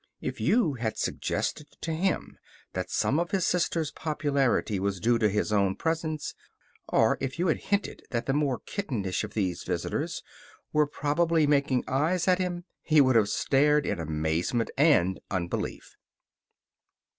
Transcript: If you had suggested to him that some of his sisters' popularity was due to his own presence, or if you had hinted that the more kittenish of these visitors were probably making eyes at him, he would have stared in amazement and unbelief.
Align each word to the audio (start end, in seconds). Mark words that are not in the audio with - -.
If 0.19 0.41
you 0.41 0.73
had 0.73 0.97
suggested 0.97 1.67
to 1.81 1.93
him 1.93 2.39
that 2.73 2.89
some 2.89 3.19
of 3.19 3.29
his 3.29 3.45
sisters' 3.45 3.91
popularity 3.91 4.79
was 4.79 4.99
due 4.99 5.19
to 5.19 5.29
his 5.29 5.53
own 5.53 5.75
presence, 5.75 6.33
or 6.87 7.19
if 7.21 7.37
you 7.37 7.45
had 7.49 7.57
hinted 7.65 8.01
that 8.09 8.25
the 8.25 8.33
more 8.33 8.61
kittenish 8.65 9.23
of 9.23 9.35
these 9.35 9.63
visitors 9.63 10.23
were 10.73 10.87
probably 10.87 11.45
making 11.45 11.83
eyes 11.87 12.27
at 12.27 12.39
him, 12.39 12.63
he 12.81 12.99
would 12.99 13.15
have 13.15 13.29
stared 13.29 13.85
in 13.85 13.99
amazement 13.99 14.71
and 14.75 15.19
unbelief. 15.29 15.95